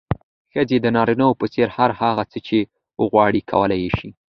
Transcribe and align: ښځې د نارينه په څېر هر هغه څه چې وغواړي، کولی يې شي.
ښځې 0.53 0.77
د 0.81 0.85
نارينه 0.95 1.27
په 1.39 1.45
څېر 1.53 1.67
هر 1.77 1.91
هغه 2.01 2.23
څه 2.31 2.39
چې 2.47 2.59
وغواړي، 2.99 3.41
کولی 3.51 3.77
يې 3.85 3.91
شي. 3.97 4.09